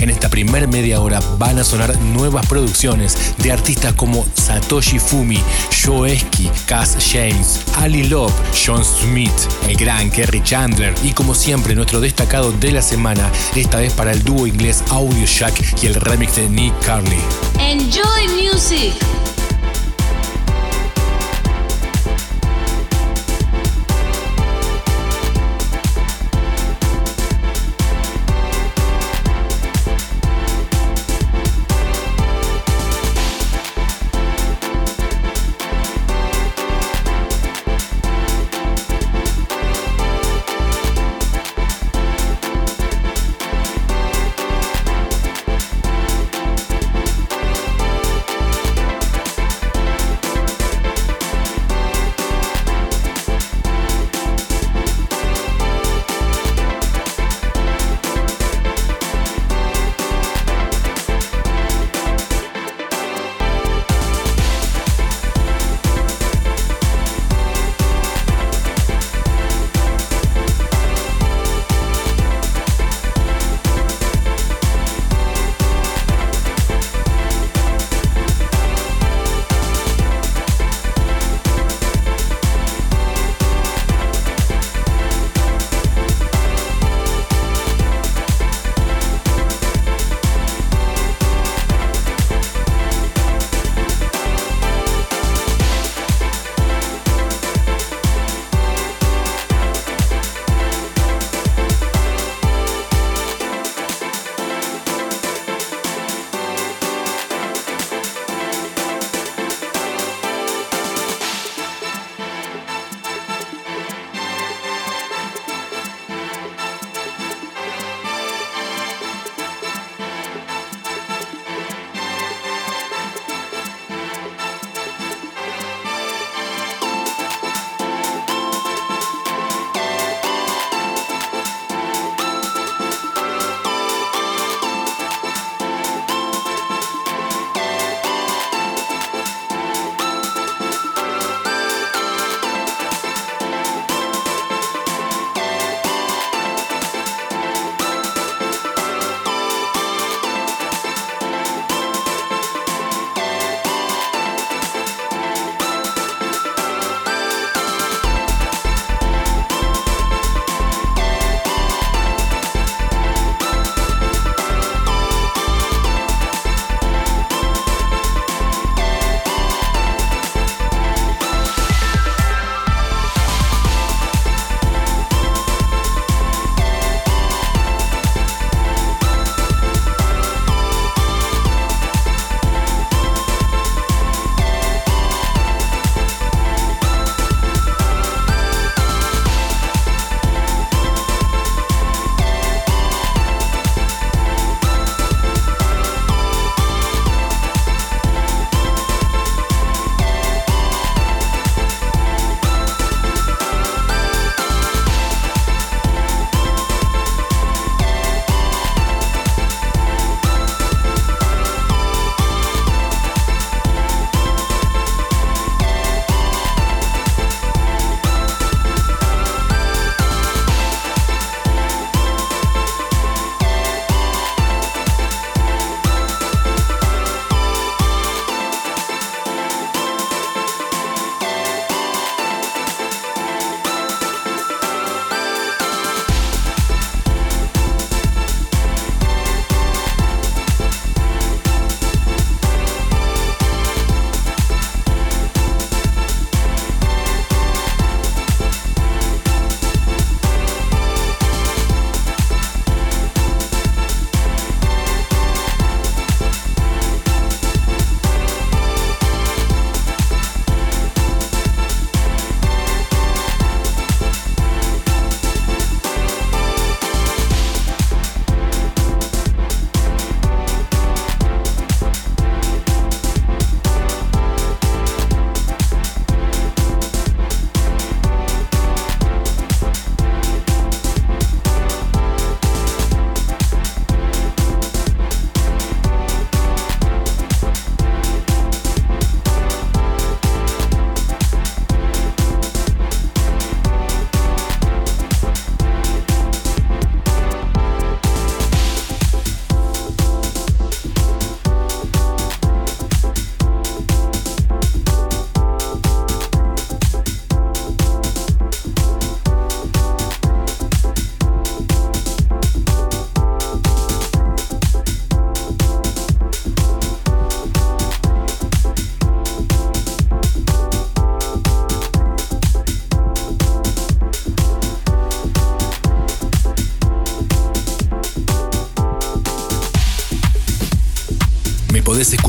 En 0.00 0.08
esta 0.08 0.30
primer 0.30 0.66
media 0.66 1.00
hora 1.00 1.20
van 1.38 1.58
a 1.58 1.64
sonar 1.64 1.98
nuevas 2.00 2.46
producciones 2.46 3.34
de 3.38 3.52
artistas 3.52 3.92
como 3.94 4.26
Satoshi 4.34 4.98
Fumi, 4.98 5.38
Joeski, 5.84 6.50
Cass 6.66 6.96
James, 7.12 7.60
Ali 7.76 8.04
Love, 8.04 8.32
John 8.54 8.82
Smith, 8.82 9.30
el 9.68 9.76
gran 9.76 10.10
Kerry 10.10 10.42
Chandler 10.42 10.94
y 11.04 11.12
como 11.12 11.34
siempre 11.34 11.74
nuestro 11.74 12.00
destacado 12.00 12.50
de 12.52 12.72
la 12.72 12.82
semana, 12.82 13.30
esta 13.54 13.78
vez 13.78 13.92
para 13.92 14.12
el 14.12 14.24
dúo 14.24 14.46
inglés 14.46 14.82
Audio 14.90 15.26
Shack 15.26 15.82
y 15.82 15.86
el 15.86 15.94
remix 15.94 16.36
de 16.36 16.48
Nick 16.48 16.78
Carney. 16.80 17.20
Enjoy 17.58 18.28
music. 18.28 18.94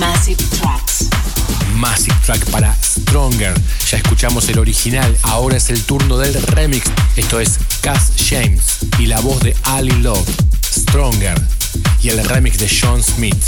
Massive 0.00 0.42
Tracks. 0.58 1.08
Massive 1.76 2.16
Track 2.24 2.50
para 2.50 2.74
Stronger. 2.82 3.52
Ya 3.90 3.98
escuchamos 3.98 4.48
el 4.48 4.58
original, 4.58 5.14
ahora 5.24 5.58
es 5.58 5.68
el 5.68 5.82
turno 5.84 6.16
del 6.16 6.42
remix. 6.42 6.90
Esto 7.16 7.38
es 7.38 7.58
Cass 7.82 8.12
James 8.16 8.78
y 8.98 9.04
la 9.04 9.20
voz 9.20 9.40
de 9.40 9.54
Ali 9.64 9.92
Love, 10.00 10.26
Stronger, 10.64 11.38
y 12.02 12.08
el 12.08 12.24
remix 12.24 12.58
de 12.58 12.66
Sean 12.66 13.02
Smith. 13.02 13.44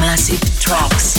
Massive 0.00 0.40
Tracks. 0.60 1.14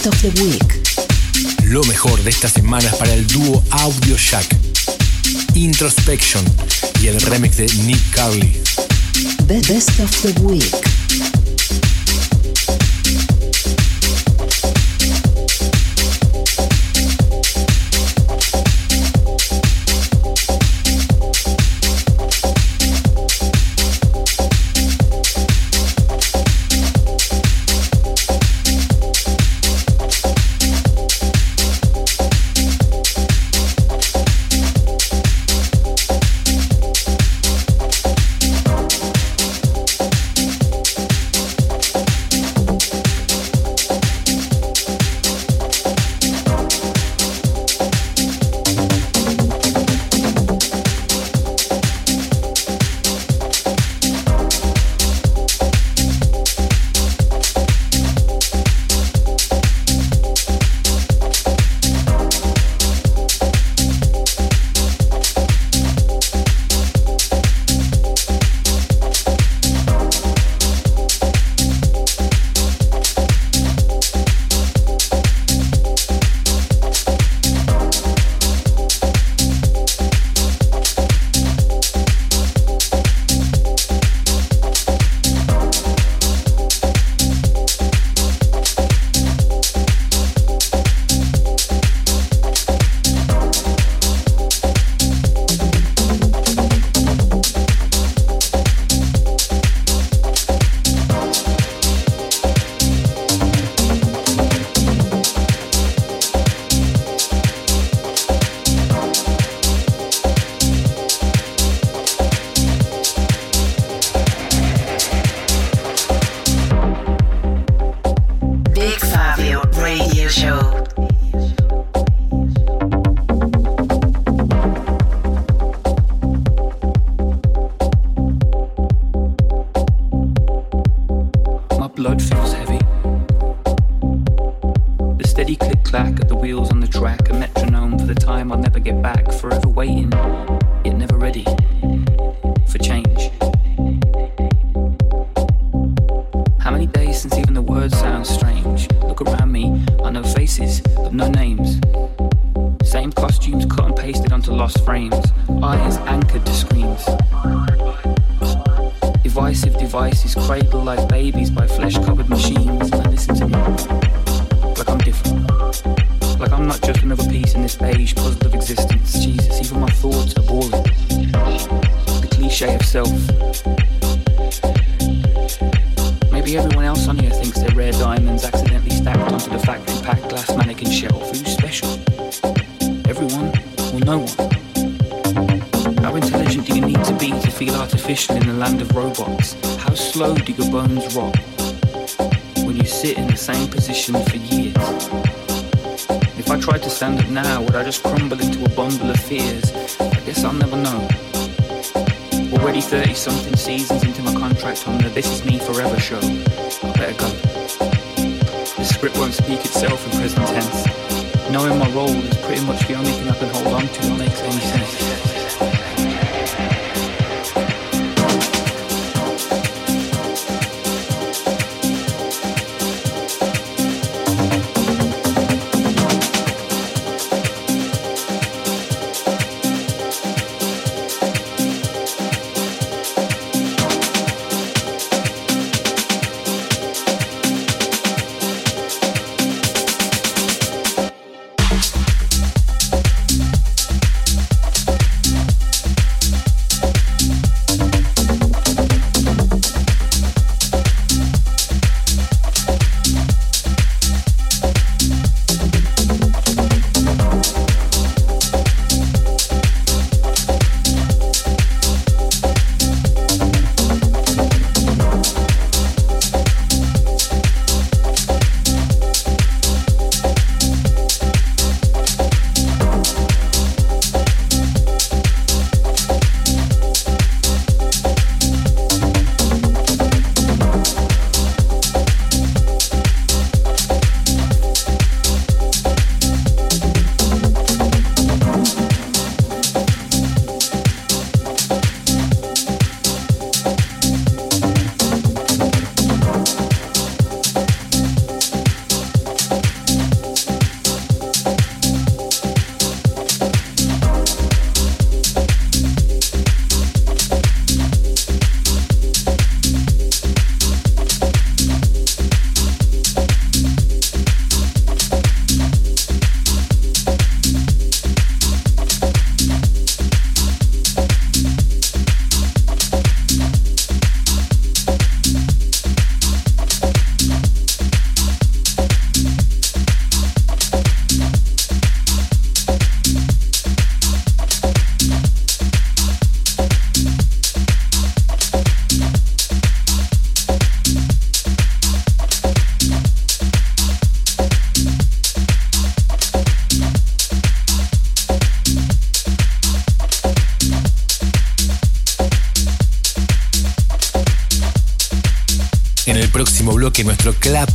Best 0.00 0.24
of 0.24 0.32
the 0.32 0.42
Week. 0.42 1.64
Lo 1.64 1.84
mejor 1.84 2.22
de 2.22 2.30
esta 2.30 2.48
semana 2.48 2.90
para 2.92 3.12
el 3.12 3.26
dúo 3.26 3.62
Audio 3.70 4.16
Shack, 4.16 4.46
Introspection 5.54 6.42
y 7.02 7.08
el 7.08 7.20
remix 7.20 7.58
de 7.58 7.66
Nick 7.84 8.00
Carly. 8.10 8.50
The 9.46 9.60
Best 9.68 10.00
of 10.00 10.10
the 10.22 10.40
Week. 10.40 10.99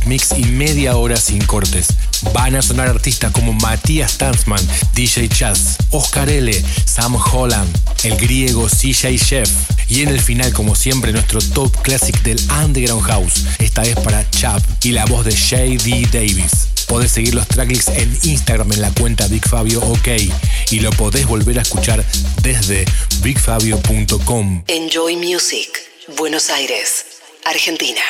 Mix 0.06 0.32
y 0.36 0.44
media 0.44 0.96
hora 0.96 1.16
sin 1.16 1.44
cortes. 1.44 1.88
Van 2.32 2.56
a 2.56 2.62
sonar 2.62 2.88
artistas 2.88 3.32
como 3.32 3.52
Matías 3.52 4.18
Tanzman, 4.18 4.60
DJ 4.94 5.28
Chaz, 5.28 5.76
Oscar 5.90 6.28
L., 6.30 6.52
Sam 6.84 7.16
Holland, 7.16 7.68
el 8.04 8.16
griego 8.16 8.68
CJ 8.68 9.18
Chef. 9.18 9.50
Y 9.88 10.02
en 10.02 10.08
el 10.08 10.20
final, 10.20 10.52
como 10.52 10.74
siempre, 10.74 11.12
nuestro 11.12 11.40
top 11.40 11.74
classic 11.82 12.20
del 12.22 12.40
Underground 12.64 13.04
House. 13.06 13.44
Esta 13.58 13.82
vez 13.82 13.96
para 13.96 14.28
Chap 14.30 14.62
y 14.82 14.92
la 14.92 15.04
voz 15.06 15.24
de 15.24 15.36
J.D. 15.36 16.08
Davis. 16.12 16.68
Podés 16.86 17.12
seguir 17.12 17.34
los 17.34 17.46
tracklists 17.48 17.88
en 17.88 18.18
Instagram 18.22 18.72
en 18.72 18.80
la 18.80 18.90
cuenta 18.92 19.26
BigFabio 19.26 19.80
OK 19.80 20.08
y 20.70 20.80
lo 20.80 20.90
podés 20.90 21.26
volver 21.26 21.58
a 21.58 21.62
escuchar 21.62 22.04
desde 22.42 22.84
bigfabio.com. 23.22 24.62
Enjoy 24.68 25.16
Music, 25.16 25.68
Buenos 26.16 26.48
Aires, 26.50 27.04
Argentina. 27.44 28.02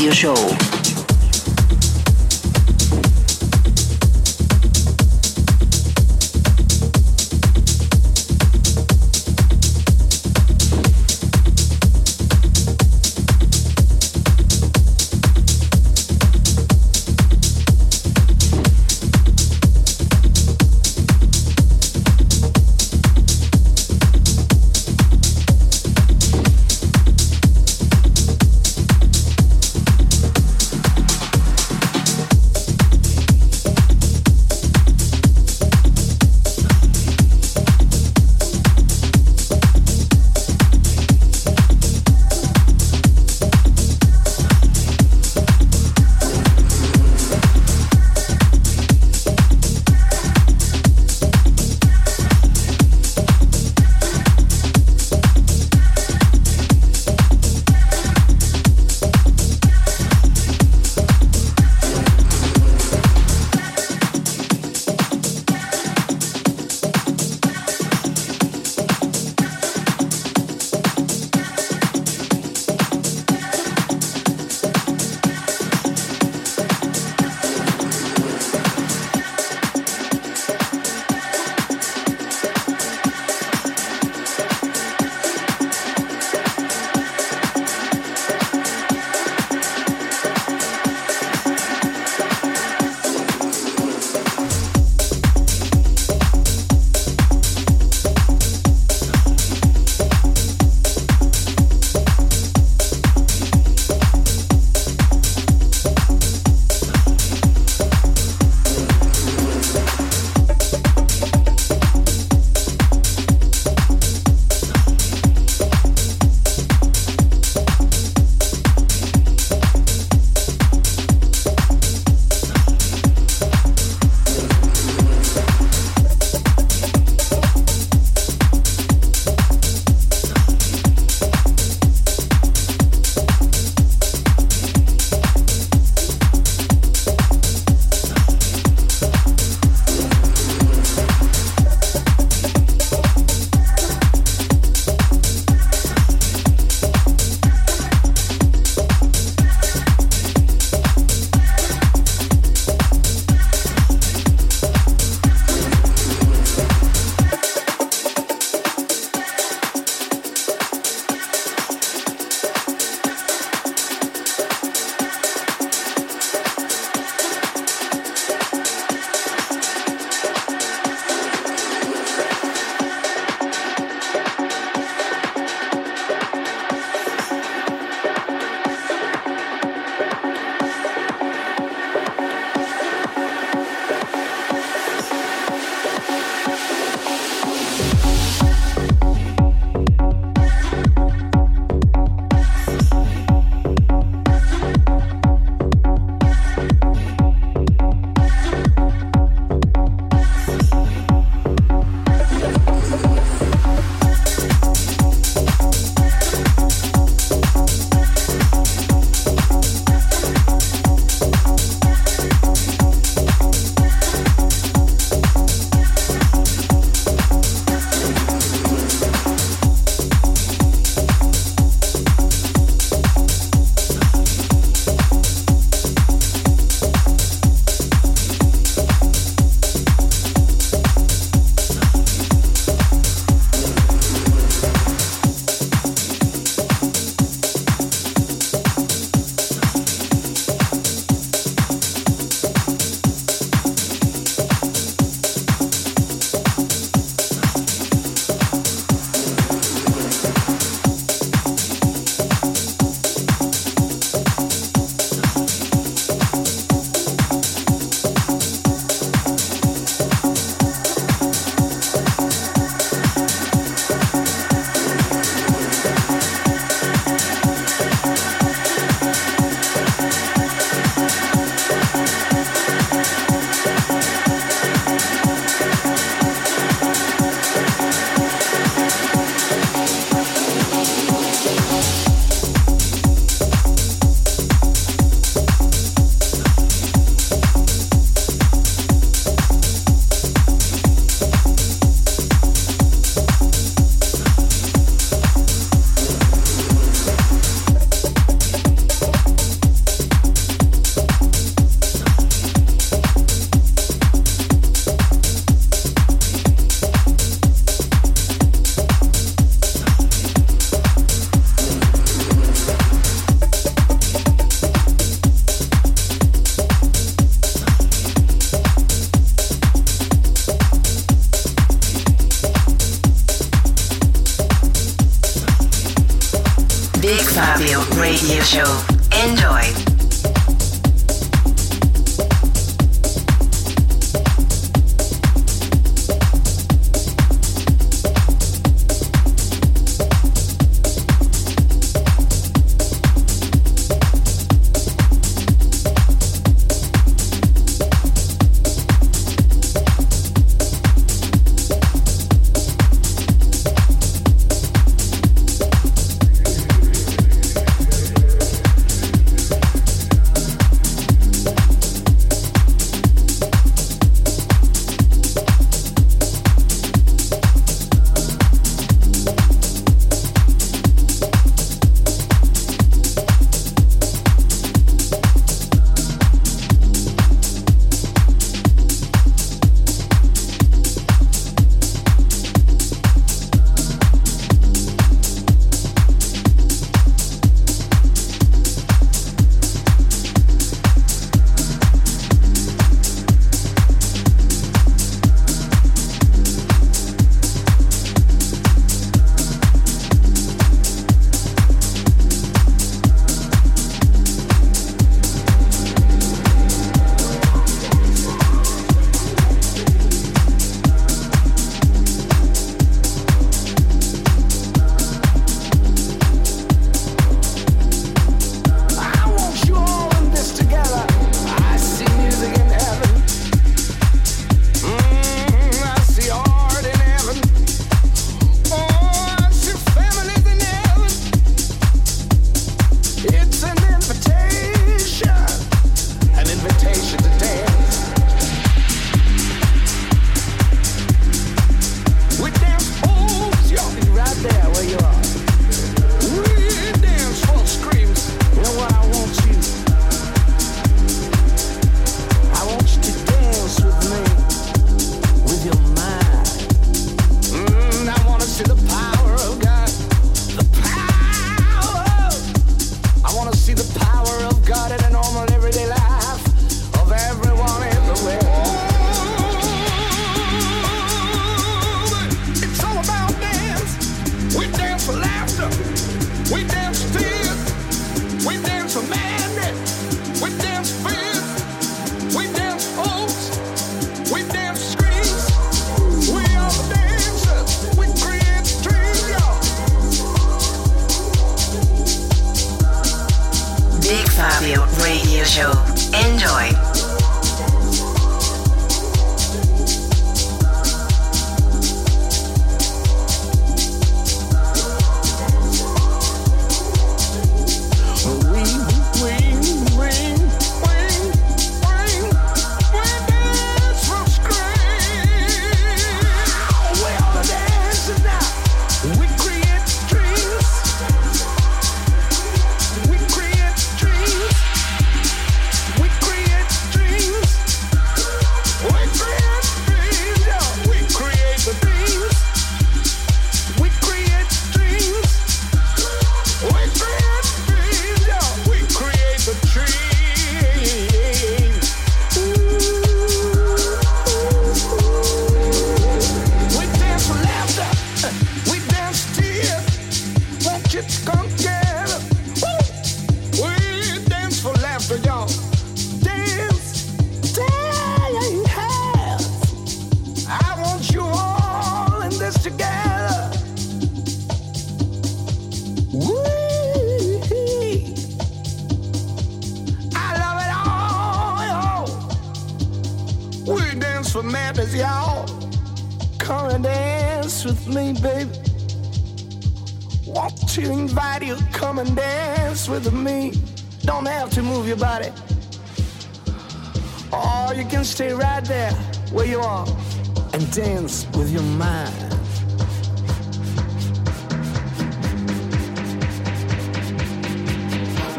Radio 0.00 0.12
Show. 0.14 0.59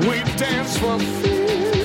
We 0.02 0.24
dance 0.36 0.78
for 0.78 0.98
fear. 0.98 1.81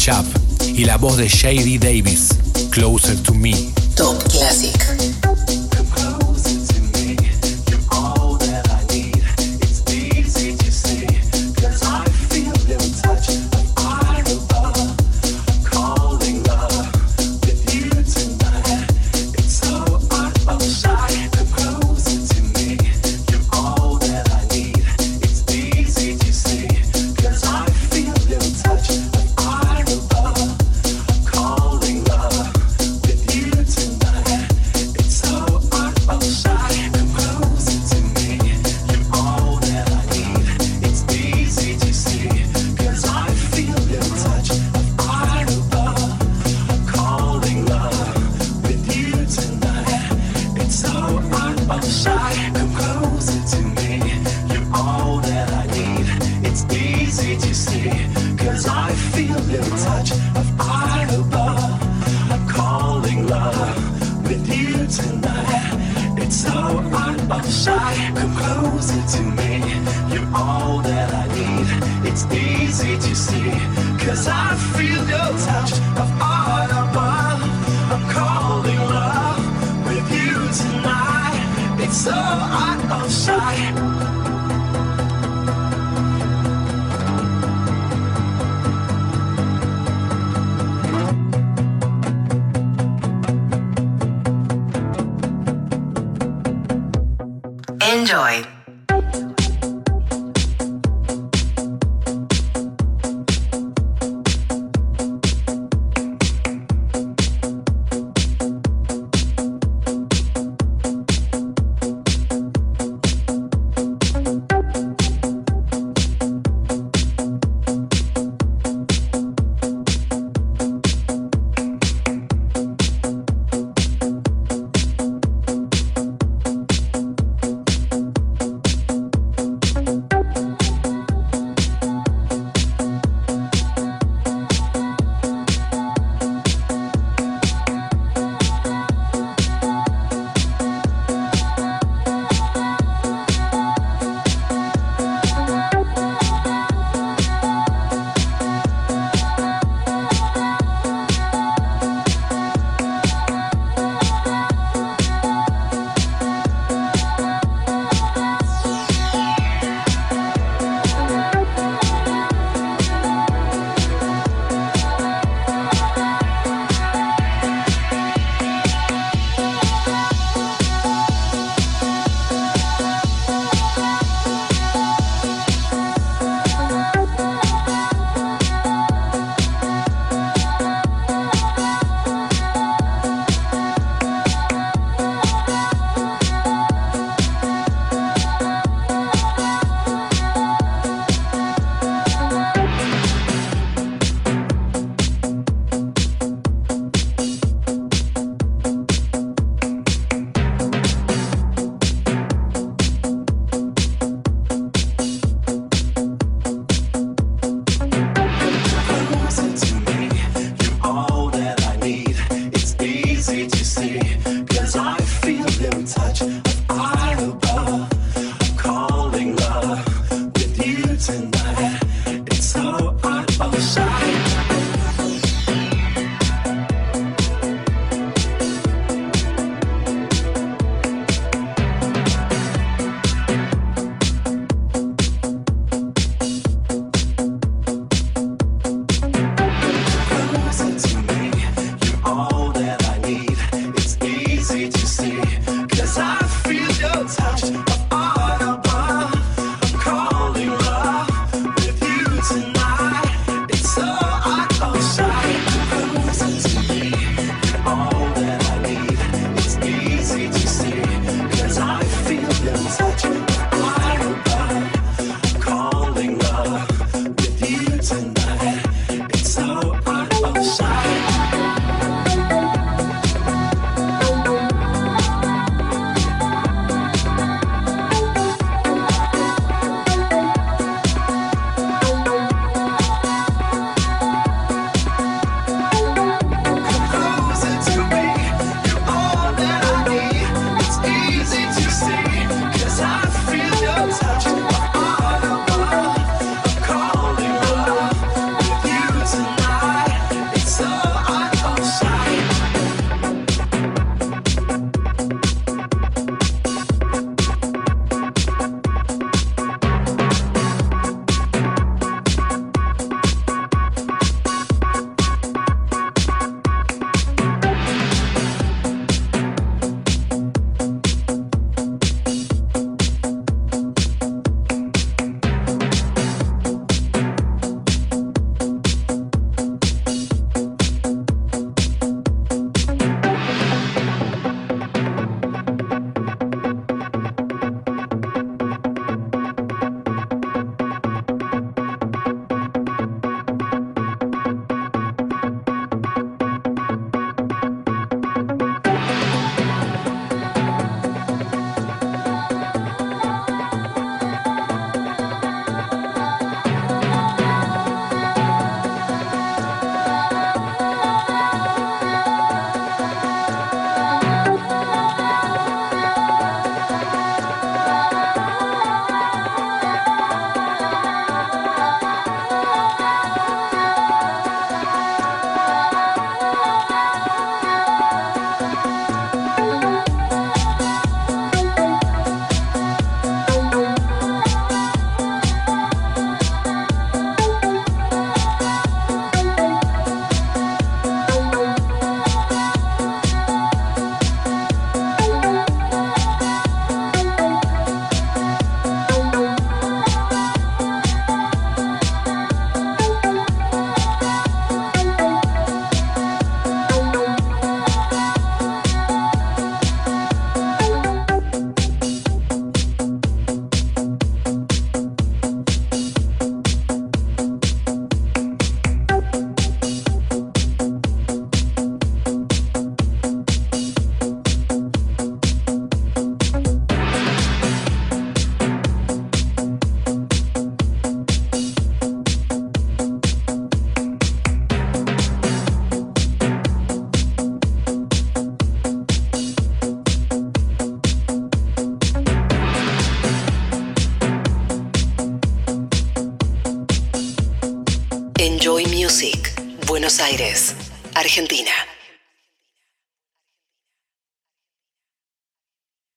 Chap 0.00 0.24
y 0.62 0.86
la 0.86 0.96
voz 0.96 1.18
de 1.18 1.28
Shady 1.28 1.76
Davis, 1.76 2.30
Closer 2.70 3.22
to 3.22 3.34
Me. 3.34 3.52
Top 3.94 4.29